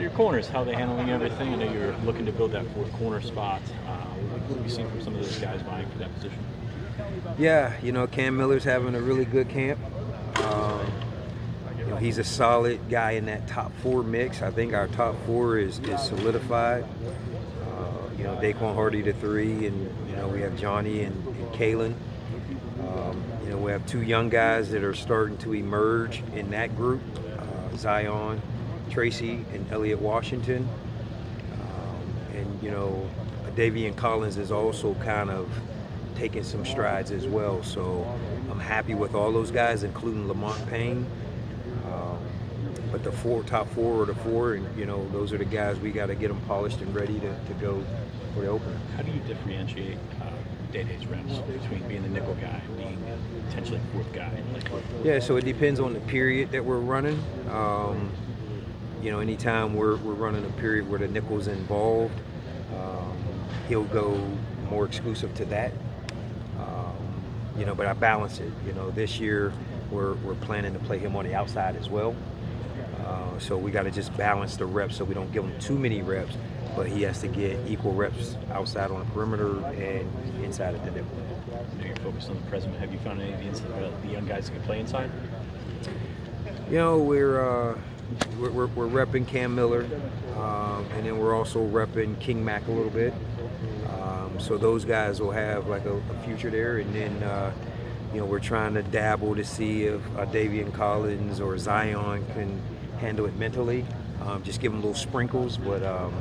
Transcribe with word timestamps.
Your 0.00 0.10
corners, 0.12 0.48
how 0.48 0.62
are 0.62 0.64
they 0.64 0.74
handling 0.74 1.10
everything? 1.10 1.52
I 1.52 1.56
know 1.56 1.70
you're 1.70 1.94
looking 1.98 2.24
to 2.24 2.32
build 2.32 2.52
that 2.52 2.64
fourth 2.72 2.90
corner 2.94 3.20
spot. 3.20 3.60
Uh, 3.86 3.96
what 4.48 4.56
have 4.56 4.66
you 4.66 4.72
seen 4.72 4.88
from 4.88 5.02
some 5.02 5.14
of 5.14 5.20
those 5.20 5.38
guys 5.38 5.60
vying 5.60 5.86
for 5.90 5.98
that 5.98 6.14
position? 6.14 6.38
Yeah, 7.38 7.74
you 7.82 7.92
know, 7.92 8.06
Cam 8.06 8.36
Miller's 8.36 8.64
having 8.64 8.94
a 8.94 9.00
really 9.00 9.26
good 9.26 9.50
camp. 9.50 9.78
Um, 10.36 10.86
you 11.78 11.84
know, 11.84 11.96
he's 11.96 12.16
a 12.16 12.24
solid 12.24 12.88
guy 12.88 13.12
in 13.12 13.26
that 13.26 13.46
top 13.46 13.72
four 13.82 14.02
mix. 14.02 14.40
I 14.40 14.50
think 14.50 14.72
our 14.72 14.88
top 14.88 15.16
four 15.26 15.58
is, 15.58 15.78
is 15.80 16.00
solidified. 16.00 16.84
Uh, 16.84 18.16
you 18.16 18.24
know, 18.24 18.36
Daequan 18.36 18.74
Hardy 18.74 19.02
to 19.02 19.12
three, 19.12 19.66
and 19.66 20.08
you 20.08 20.16
know 20.16 20.28
we 20.28 20.40
have 20.40 20.56
Johnny 20.56 21.02
and, 21.02 21.26
and 21.26 21.52
Kalen. 21.52 21.94
Um, 22.88 23.22
you 23.44 23.50
know, 23.50 23.58
we 23.58 23.70
have 23.70 23.84
two 23.86 24.02
young 24.02 24.30
guys 24.30 24.70
that 24.70 24.82
are 24.82 24.94
starting 24.94 25.36
to 25.38 25.54
emerge 25.54 26.22
in 26.34 26.50
that 26.50 26.74
group: 26.74 27.02
uh, 27.38 27.76
Zion, 27.76 28.40
Tracy, 28.90 29.44
and 29.52 29.64
Elliot 29.72 30.00
Washington. 30.00 30.68
Um, 31.54 32.36
and 32.36 32.62
you 32.62 32.70
know, 32.70 33.08
Davian 33.56 33.96
Collins 33.96 34.36
is 34.36 34.50
also 34.50 34.94
kind 34.94 35.30
of 35.30 35.48
taking 36.16 36.42
some 36.42 36.64
strides 36.66 37.10
as 37.10 37.26
well. 37.26 37.62
So 37.62 38.06
I'm 38.50 38.60
happy 38.60 38.94
with 38.94 39.14
all 39.14 39.32
those 39.32 39.50
guys, 39.50 39.82
including 39.84 40.28
Lamont 40.28 40.68
Payne. 40.68 41.06
Um, 41.86 42.18
but 42.92 43.04
the 43.04 43.12
four 43.12 43.42
top 43.44 43.68
four 43.70 44.02
are 44.02 44.06
the 44.06 44.14
four, 44.16 44.54
and 44.54 44.78
you 44.78 44.86
know 44.86 45.08
those 45.10 45.32
are 45.32 45.38
the 45.38 45.44
guys 45.44 45.78
we 45.78 45.90
got 45.90 46.06
to 46.06 46.14
get 46.14 46.28
them 46.28 46.40
polished 46.46 46.80
and 46.80 46.94
ready 46.94 47.20
to, 47.20 47.34
to 47.46 47.54
go 47.60 47.82
for 48.34 48.40
the 48.40 48.48
opener. 48.48 48.78
How 48.96 49.02
do 49.02 49.12
you 49.12 49.20
differentiate 49.20 49.98
uh, 50.20 50.72
Day 50.72 50.84
Day's 50.84 51.06
reps 51.06 51.38
between 51.38 51.86
being 51.88 52.02
the 52.02 52.08
nickel 52.08 52.34
guy 52.34 52.60
and 52.66 52.76
being 52.76 52.98
potentially 53.48 53.80
fourth 53.92 54.12
guy? 54.12 54.42
Yeah, 55.04 55.18
so 55.20 55.36
it 55.36 55.44
depends 55.44 55.80
on 55.80 55.92
the 55.94 56.00
period 56.00 56.50
that 56.52 56.64
we're 56.64 56.78
running. 56.78 57.22
Um, 57.50 58.10
you 59.02 59.10
know, 59.10 59.20
anytime 59.20 59.74
we're, 59.74 59.96
we're 59.96 60.14
running 60.14 60.44
a 60.44 60.52
period 60.60 60.88
where 60.88 60.98
the 60.98 61.08
nickel's 61.08 61.46
involved, 61.46 62.14
um, 62.76 63.16
he'll 63.68 63.84
go 63.84 64.16
more 64.68 64.84
exclusive 64.84 65.34
to 65.34 65.44
that. 65.46 65.72
Um, 66.58 66.96
you 67.56 67.64
know, 67.64 67.74
but 67.74 67.86
I 67.86 67.94
balance 67.94 68.40
it. 68.40 68.52
You 68.66 68.72
know, 68.74 68.90
this 68.90 69.18
year 69.18 69.52
we're, 69.90 70.14
we're 70.14 70.34
planning 70.34 70.72
to 70.74 70.78
play 70.80 70.98
him 70.98 71.16
on 71.16 71.24
the 71.24 71.34
outside 71.34 71.76
as 71.76 71.88
well. 71.88 72.14
Uh, 73.06 73.38
so 73.38 73.56
we 73.56 73.70
got 73.70 73.84
to 73.84 73.90
just 73.90 74.14
balance 74.16 74.56
the 74.56 74.66
reps 74.66 74.96
so 74.96 75.04
we 75.04 75.14
don't 75.14 75.32
give 75.32 75.44
him 75.44 75.58
too 75.58 75.78
many 75.78 76.02
reps, 76.02 76.36
but 76.76 76.86
he 76.86 77.02
has 77.02 77.20
to 77.20 77.28
get 77.28 77.58
equal 77.66 77.94
reps 77.94 78.36
outside 78.52 78.90
on 78.90 79.00
the 79.00 79.06
perimeter 79.06 79.64
and 79.66 80.44
inside 80.44 80.74
at 80.74 80.84
the 80.84 80.90
nickel. 80.90 81.10
I 81.52 81.80
know 81.80 81.86
you're 81.86 81.96
focused 81.96 82.28
on 82.28 82.36
the 82.36 82.50
present. 82.50 82.76
Have 82.76 82.92
you 82.92 82.98
found 83.00 83.20
any 83.20 83.32
of 83.48 83.62
the, 83.62 83.92
the 84.02 84.12
young 84.12 84.26
guys 84.26 84.46
that 84.46 84.52
can 84.52 84.62
play 84.62 84.78
inside? 84.78 85.10
You 86.70 86.76
know, 86.76 86.98
we're 86.98 87.72
uh, 87.72 87.78
we're, 88.38 88.50
we're, 88.50 88.66
we're 88.66 89.06
repping 89.06 89.26
Cam 89.26 89.54
Miller, 89.54 89.84
um, 90.36 90.86
and 90.94 91.06
then 91.06 91.18
we're 91.18 91.34
also 91.34 91.66
repping 91.66 92.18
King 92.20 92.44
Mack 92.44 92.66
a 92.68 92.70
little 92.70 92.90
bit. 92.90 93.12
Um, 94.00 94.38
so 94.38 94.56
those 94.56 94.84
guys 94.84 95.20
will 95.20 95.30
have 95.30 95.66
like 95.68 95.84
a, 95.84 95.94
a 95.94 96.24
future 96.24 96.50
there, 96.50 96.78
and 96.78 96.94
then 96.94 97.22
uh, 97.22 97.52
you 98.12 98.20
know 98.20 98.26
we're 98.26 98.40
trying 98.40 98.74
to 98.74 98.82
dabble 98.82 99.34
to 99.36 99.44
see 99.44 99.84
if 99.84 100.00
uh, 100.16 100.26
Davian 100.26 100.72
Collins 100.72 101.40
or 101.40 101.56
Zion 101.58 102.24
can 102.34 102.60
handle 102.98 103.26
it 103.26 103.36
mentally. 103.36 103.84
Um, 104.22 104.42
just 104.42 104.60
give 104.60 104.72
them 104.72 104.80
little 104.82 104.94
sprinkles, 104.94 105.56
but 105.56 105.82
um, 105.82 106.12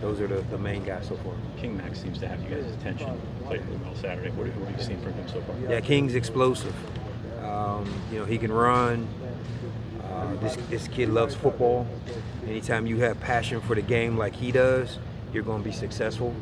those 0.00 0.20
are 0.20 0.26
the, 0.26 0.42
the 0.42 0.58
main 0.58 0.84
guys 0.84 1.08
so 1.08 1.16
far. 1.16 1.32
King 1.56 1.76
Max 1.76 2.00
seems 2.00 2.18
to 2.18 2.28
have 2.28 2.42
you 2.42 2.48
guys' 2.48 2.72
attention. 2.74 3.20
Played 3.46 3.64
really 3.66 3.78
well 3.78 3.94
Saturday. 3.96 4.30
What, 4.30 4.46
what 4.56 4.68
have 4.68 4.78
you 4.78 4.84
seen 4.84 5.00
from 5.00 5.14
him 5.14 5.28
so 5.28 5.40
far? 5.42 5.56
Yeah, 5.68 5.80
King's 5.80 6.14
explosive. 6.14 6.74
Um, 7.42 7.90
you 8.12 8.18
know, 8.18 8.24
he 8.24 8.38
can 8.38 8.52
run. 8.52 9.08
Uh, 10.18 10.34
this, 10.40 10.56
this 10.68 10.88
kid 10.88 11.08
loves 11.10 11.34
football. 11.34 11.86
Anytime 12.44 12.86
you 12.86 12.98
have 12.98 13.20
passion 13.20 13.60
for 13.60 13.76
the 13.76 13.82
game 13.82 14.16
like 14.18 14.34
he 14.34 14.50
does, 14.50 14.98
you're 15.32 15.44
going 15.44 15.62
to 15.62 15.68
be 15.68 15.74
successful. 15.74 16.34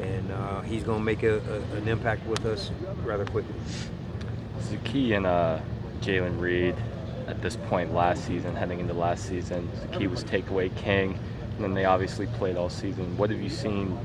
And 0.00 0.32
uh, 0.32 0.62
he's 0.62 0.82
going 0.82 0.98
to 0.98 1.04
make 1.04 1.22
a, 1.22 1.38
a, 1.38 1.76
an 1.76 1.86
impact 1.86 2.26
with 2.26 2.44
us 2.44 2.72
rather 3.04 3.24
quickly. 3.24 3.54
Zakee 4.62 5.16
and 5.16 5.26
uh, 5.26 5.60
Jaylen 6.00 6.40
Reed 6.40 6.74
at 7.28 7.40
this 7.40 7.56
point 7.56 7.94
last 7.94 8.26
season, 8.26 8.56
heading 8.56 8.80
into 8.80 8.94
last 8.94 9.28
season, 9.28 9.70
Zakee 9.76 10.10
was 10.10 10.24
takeaway 10.24 10.74
king, 10.76 11.18
and 11.54 11.64
then 11.64 11.72
they 11.72 11.84
obviously 11.84 12.26
played 12.26 12.56
all 12.56 12.68
season. 12.68 13.16
What 13.16 13.30
have 13.30 13.40
you 13.40 13.48
seen 13.48 13.96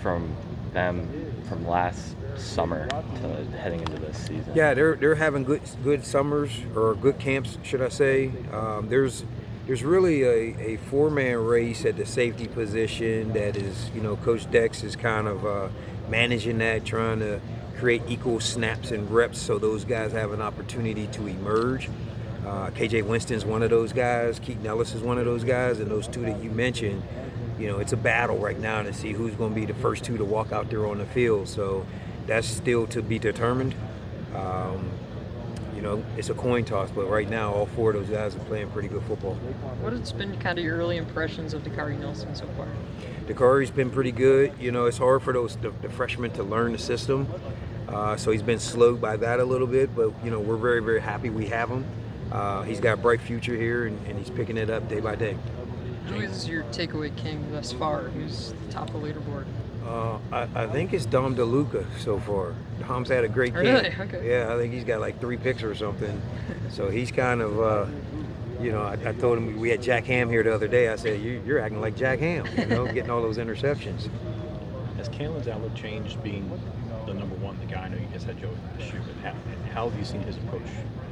from 0.00 0.34
them 0.72 1.08
from 1.46 1.66
last 1.66 2.16
summer 2.36 2.88
to 2.88 3.56
heading 3.58 3.80
into 3.80 3.98
this 3.98 4.16
season? 4.18 4.52
Yeah, 4.54 4.74
they're 4.74 4.96
they're 4.96 5.14
having 5.14 5.44
good 5.44 5.62
good 5.82 6.04
summers 6.04 6.50
or 6.74 6.94
good 6.94 7.18
camps, 7.18 7.58
should 7.62 7.82
I 7.82 7.88
say? 7.88 8.32
Um, 8.52 8.88
there's 8.88 9.24
there's 9.66 9.82
really 9.82 10.22
a, 10.22 10.72
a 10.72 10.76
four 10.76 11.10
man 11.10 11.38
race 11.38 11.84
at 11.84 11.96
the 11.96 12.06
safety 12.06 12.46
position 12.46 13.32
that 13.32 13.56
is 13.56 13.90
you 13.94 14.00
know 14.00 14.16
Coach 14.16 14.50
Dex 14.50 14.82
is 14.82 14.96
kind 14.96 15.26
of 15.26 15.46
uh, 15.46 15.68
managing 16.08 16.58
that, 16.58 16.84
trying 16.84 17.20
to 17.20 17.40
create 17.78 18.02
equal 18.08 18.40
snaps 18.40 18.90
and 18.90 19.10
reps 19.10 19.38
so 19.38 19.58
those 19.58 19.84
guys 19.84 20.12
have 20.12 20.32
an 20.32 20.40
opportunity 20.40 21.06
to 21.08 21.26
emerge. 21.26 21.88
Uh, 22.46 22.70
KJ 22.70 23.06
Winston's 23.06 23.44
one 23.44 23.62
of 23.62 23.70
those 23.70 23.92
guys. 23.92 24.38
Keaton 24.38 24.66
Ellis 24.66 24.94
is 24.94 25.02
one 25.02 25.18
of 25.18 25.24
those 25.24 25.44
guys, 25.44 25.80
and 25.80 25.90
those 25.90 26.06
two 26.06 26.22
that 26.22 26.42
you 26.42 26.50
mentioned. 26.50 27.02
You 27.58 27.68
know, 27.68 27.78
it's 27.78 27.92
a 27.92 27.96
battle 27.96 28.36
right 28.36 28.58
now 28.58 28.82
to 28.82 28.92
see 28.92 29.12
who's 29.12 29.34
going 29.34 29.54
to 29.54 29.60
be 29.60 29.64
the 29.64 29.74
first 29.74 30.04
two 30.04 30.18
to 30.18 30.24
walk 30.24 30.52
out 30.52 30.68
there 30.68 30.86
on 30.86 30.98
the 30.98 31.06
field. 31.06 31.48
So 31.48 31.86
that's 32.26 32.46
still 32.46 32.86
to 32.88 33.02
be 33.02 33.18
determined. 33.18 33.74
Um, 34.34 34.90
you 35.74 35.82
know, 35.82 36.04
it's 36.16 36.30
a 36.30 36.34
coin 36.34 36.64
toss, 36.64 36.90
but 36.90 37.06
right 37.06 37.28
now 37.28 37.52
all 37.52 37.66
four 37.66 37.90
of 37.90 37.96
those 37.96 38.08
guys 38.08 38.34
are 38.34 38.40
playing 38.40 38.70
pretty 38.70 38.88
good 38.88 39.02
football. 39.02 39.34
What 39.80 39.92
has 39.92 40.12
been 40.12 40.38
kind 40.38 40.58
of 40.58 40.64
your 40.64 40.76
early 40.76 40.96
impressions 40.96 41.52
of 41.52 41.62
Dakari 41.62 41.98
Nelson 41.98 42.34
so 42.34 42.46
far? 42.56 42.68
Dakari's 43.26 43.70
been 43.70 43.90
pretty 43.90 44.12
good. 44.12 44.52
You 44.58 44.72
know, 44.72 44.86
it's 44.86 44.98
hard 44.98 45.22
for 45.22 45.32
those 45.32 45.56
the, 45.56 45.70
the 45.82 45.88
freshmen 45.88 46.30
to 46.32 46.42
learn 46.42 46.72
the 46.72 46.78
system, 46.78 47.28
uh, 47.88 48.16
so 48.16 48.30
he's 48.30 48.42
been 48.42 48.58
slowed 48.58 49.00
by 49.00 49.16
that 49.16 49.40
a 49.40 49.44
little 49.44 49.66
bit. 49.66 49.94
But 49.94 50.12
you 50.24 50.30
know, 50.30 50.40
we're 50.40 50.56
very 50.56 50.82
very 50.82 51.00
happy 51.00 51.30
we 51.30 51.46
have 51.46 51.68
him. 51.68 51.84
Uh, 52.32 52.62
he's 52.62 52.80
got 52.80 52.94
a 52.94 52.96
bright 52.96 53.20
future 53.20 53.54
here, 53.54 53.86
and, 53.86 54.06
and 54.06 54.18
he's 54.18 54.30
picking 54.30 54.56
it 54.56 54.70
up 54.70 54.88
day 54.88 55.00
by 55.00 55.14
day. 55.14 55.36
Who 56.06 56.16
is 56.20 56.48
your 56.48 56.64
takeaway 56.64 57.14
king 57.16 57.50
thus 57.52 57.72
far? 57.72 58.02
Who's 58.02 58.54
top 58.70 58.92
of 58.94 59.00
the 59.00 59.08
leaderboard? 59.08 59.46
Uh, 59.86 60.18
I, 60.32 60.64
I 60.64 60.66
think 60.66 60.92
it's 60.92 61.06
Dom 61.06 61.36
DeLuca 61.36 61.84
so 61.98 62.18
far. 62.18 62.54
Dom's 62.80 63.08
had 63.08 63.24
a 63.24 63.28
great 63.28 63.52
camp. 63.52 63.66
Really? 63.66 63.94
Okay. 63.98 64.30
Yeah, 64.30 64.54
I 64.54 64.56
think 64.56 64.72
he's 64.72 64.84
got 64.84 65.00
like 65.00 65.20
three 65.20 65.36
picks 65.36 65.62
or 65.62 65.74
something. 65.74 66.20
so 66.70 66.88
he's 66.88 67.10
kind 67.10 67.42
of, 67.42 67.60
uh, 67.60 67.86
you 68.60 68.72
know, 68.72 68.82
I, 68.82 68.98
I 69.04 69.12
told 69.12 69.38
him 69.38 69.58
we 69.60 69.70
had 69.70 69.82
Jack 69.82 70.04
Ham 70.04 70.30
here 70.30 70.42
the 70.42 70.54
other 70.54 70.68
day. 70.68 70.88
I 70.88 70.96
said, 70.96 71.20
you, 71.20 71.42
you're 71.46 71.58
acting 71.58 71.80
like 71.80 71.96
Jack 71.96 72.20
Ham, 72.20 72.46
you 72.56 72.66
know, 72.66 72.86
getting 72.86 73.10
all 73.10 73.20
those 73.20 73.38
interceptions. 73.38 74.08
Has 74.96 75.08
Kalen's 75.08 75.48
outlook 75.48 75.74
changed 75.74 76.22
being 76.22 76.50
the 77.06 77.12
number 77.14 77.34
one, 77.36 77.58
the 77.60 77.66
guy 77.66 77.82
I 77.82 77.88
know 77.88 77.98
you 77.98 78.06
guys 78.06 78.24
had 78.24 78.40
Joe 78.40 78.50
last 78.78 78.92
year, 78.92 79.02
but 79.06 79.16
how, 79.22 79.36
how 79.72 79.88
have 79.90 79.98
you 79.98 80.04
seen 80.04 80.22
his 80.22 80.36
approach 80.36 80.62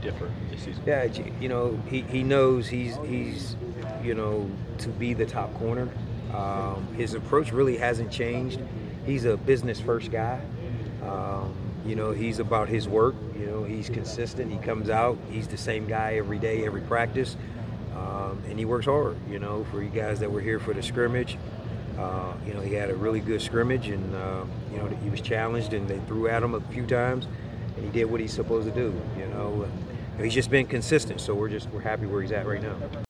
differ 0.00 0.30
this 0.50 0.62
season? 0.62 0.82
Yeah, 0.86 1.04
you 1.40 1.48
know, 1.48 1.80
he, 1.88 2.02
he 2.02 2.22
knows 2.22 2.68
he's 2.68 2.96
he's 3.06 3.56
you 4.02 4.14
know 4.14 4.50
to 4.78 4.88
be 4.88 5.14
the 5.14 5.26
top 5.26 5.52
corner. 5.54 5.88
Um, 6.34 6.86
his 6.94 7.14
approach 7.14 7.52
really 7.52 7.76
hasn't 7.76 8.10
changed. 8.10 8.60
He's 9.04 9.24
a 9.24 9.36
business 9.36 9.80
first 9.80 10.10
guy. 10.10 10.40
Um, 11.02 11.54
you 11.86 11.94
know, 11.94 12.10
he's 12.10 12.40
about 12.40 12.68
his 12.68 12.88
work. 12.88 13.14
You 13.38 13.46
know, 13.46 13.64
he's 13.64 13.88
consistent. 13.88 14.50
He 14.50 14.58
comes 14.58 14.90
out. 14.90 15.18
He's 15.30 15.46
the 15.46 15.56
same 15.56 15.86
guy 15.86 16.14
every 16.16 16.38
day, 16.38 16.66
every 16.66 16.80
practice, 16.80 17.36
um, 17.94 18.42
and 18.48 18.58
he 18.58 18.64
works 18.64 18.86
hard. 18.86 19.16
You 19.30 19.38
know, 19.38 19.64
for 19.70 19.82
you 19.82 19.88
guys 19.88 20.20
that 20.20 20.30
were 20.30 20.40
here 20.40 20.58
for 20.58 20.74
the 20.74 20.82
scrimmage, 20.82 21.38
uh, 21.98 22.32
you 22.46 22.54
know, 22.54 22.60
he 22.60 22.74
had 22.74 22.90
a 22.90 22.94
really 22.94 23.20
good 23.20 23.40
scrimmage, 23.40 23.88
and 23.88 24.14
uh, 24.14 24.44
you 24.72 24.78
know, 24.78 24.86
he 24.86 25.08
was 25.08 25.20
challenged, 25.20 25.72
and 25.72 25.88
they 25.88 25.98
threw 26.00 26.28
at 26.28 26.42
him 26.42 26.54
a 26.54 26.60
few 26.60 26.86
times, 26.86 27.26
and 27.76 27.84
he 27.84 27.90
did 27.90 28.04
what 28.06 28.20
he's 28.20 28.32
supposed 28.32 28.66
to 28.68 28.74
do. 28.74 28.94
You 29.18 29.26
know, 29.28 29.68
he's 30.20 30.34
just 30.34 30.50
been 30.50 30.66
consistent. 30.66 31.20
So 31.20 31.34
we're 31.34 31.48
just 31.48 31.68
we're 31.70 31.80
happy 31.80 32.06
where 32.06 32.22
he's 32.22 32.32
at 32.32 32.46
right 32.46 32.62
now. 32.62 33.05